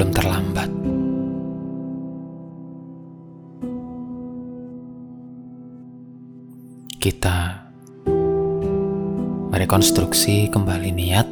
sebelum 0.00 0.16
terlambat. 0.16 0.70
Kita 6.96 7.36
merekonstruksi 9.52 10.48
kembali 10.48 10.88
niat, 10.88 11.28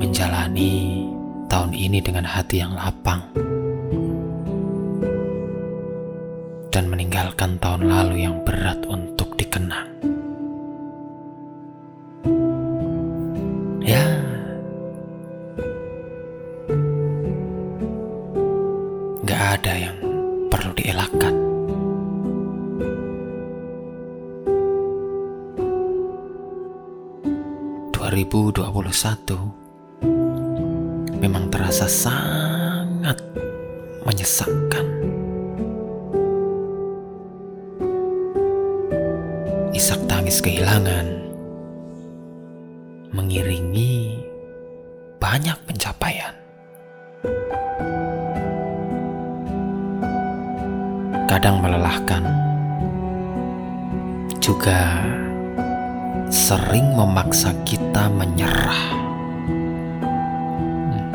menjalani 0.00 1.04
tahun 1.52 1.76
ini 1.76 2.00
dengan 2.00 2.24
hati 2.24 2.64
yang 2.64 2.72
lapang, 2.72 3.20
dan 6.72 6.88
meninggalkan 6.88 7.60
tahun 7.60 7.84
lalu 7.84 8.24
yang 8.24 8.40
berat 8.48 8.80
untuk 8.88 9.36
dikenang. 9.36 9.89
Nggak 19.20 19.42
ada 19.60 19.72
yang 19.76 19.96
perlu 20.48 20.72
dielakkan. 20.72 21.34
Memang 31.20 31.52
terasa 31.52 31.84
sangat 31.84 33.20
menyesakkan. 34.08 34.86
Isak 39.76 40.00
tangis 40.08 40.40
kehilangan 40.40 41.06
mengiringi 43.12 44.24
banyak 45.20 45.56
pencapaian. 45.68 46.34
Kadang 51.30 51.62
melelahkan, 51.62 52.26
juga 54.42 54.98
sering 56.26 56.90
memaksa 56.90 57.54
kita 57.62 58.10
menyerah. 58.10 58.82
Hmm. 60.90 61.06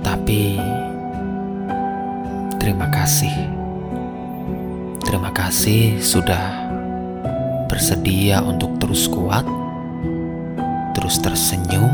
Tapi 0.00 0.56
terima 2.56 2.88
kasih. 2.88 3.36
Terima 5.04 5.28
kasih 5.36 6.00
sudah 6.00 6.72
bersedia 7.68 8.40
untuk 8.40 8.72
terus 8.80 9.04
kuat, 9.04 9.44
terus 10.96 11.20
tersenyum, 11.20 11.92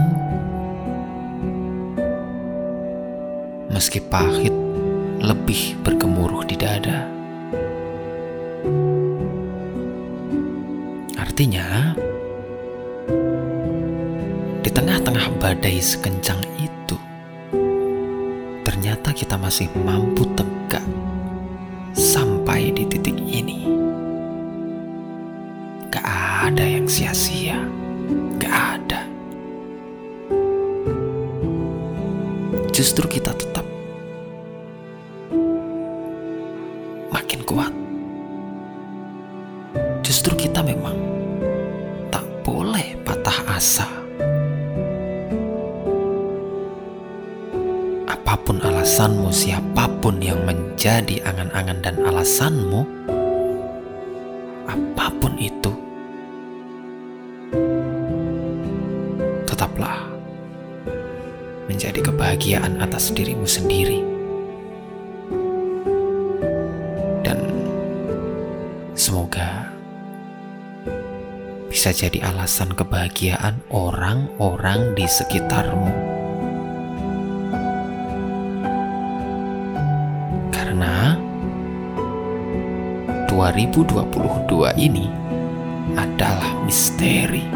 meski 3.74 3.98
pahit 3.98 4.54
lebih 5.18 5.74
bergemuruh 5.82 6.46
di 6.46 6.54
dada. 6.54 7.10
Artinya, 11.18 11.90
di 14.62 14.70
tengah-tengah 14.70 15.26
badai 15.42 15.82
sekencang 15.82 16.38
itu, 16.62 16.94
ternyata 18.62 19.10
kita 19.10 19.34
masih 19.34 19.66
mampu 19.82 20.22
tegak 20.38 20.86
sampai 21.98 22.70
di 22.70 22.86
titik 22.86 23.18
ini. 23.18 23.66
Gak 25.90 26.06
ada 26.46 26.62
yang 26.62 26.86
sia-sia, 26.86 27.58
gak 28.38 28.54
ada. 28.78 29.02
Justru 32.74 33.06
kita 33.06 33.30
tetap 33.30 33.53
kuat. 37.44 37.72
Justru 40.04 40.36
kita 40.36 40.64
memang 40.64 40.96
tak 42.08 42.24
boleh 42.44 42.96
patah 43.04 43.38
asa. 43.48 43.88
Apa 48.08 48.40
pun 48.40 48.60
alasanmu, 48.60 49.28
siapa 49.32 49.88
pun 50.00 50.20
yang 50.20 50.40
menjadi 50.44 51.20
angan-angan 51.24 51.78
dan 51.84 51.96
alasanmu, 52.04 52.84
apa 54.68 55.06
pun 55.20 55.32
itu, 55.40 55.72
tetaplah 59.48 60.04
menjadi 61.68 62.00
kebahagiaan 62.04 62.80
atas 62.84 63.08
dirimu 63.12 63.48
sendiri. 63.48 64.13
Semoga 69.14 69.70
bisa 71.70 71.94
jadi 71.94 72.34
alasan 72.34 72.74
kebahagiaan 72.74 73.62
orang-orang 73.70 74.90
di 74.98 75.06
sekitarmu. 75.06 75.86
Karena 80.50 81.14
2022 83.30 84.82
ini 84.82 85.06
adalah 85.94 86.50
misteri. 86.66 87.46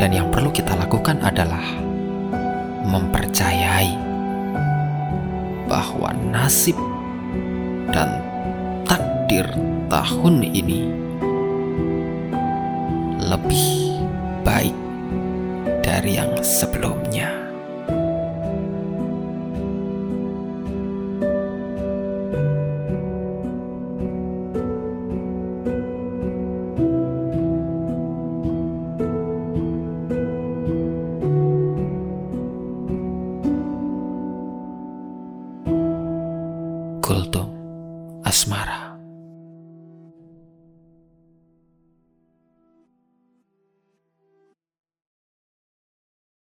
Dan 0.00 0.16
yang 0.16 0.32
perlu 0.32 0.48
kita 0.48 0.80
lakukan 0.80 1.20
adalah 1.20 1.76
mempercayai 2.88 4.05
bahwa 5.66 6.14
nasib 6.30 6.78
dan 7.90 8.22
takdir 8.86 9.46
tahun 9.90 10.42
ini 10.42 10.90
lebih 13.26 13.66
baik 14.46 14.76
dari 15.82 16.18
yang 16.18 16.34
sebelumnya. 16.42 17.45
ascolto. 37.06 37.45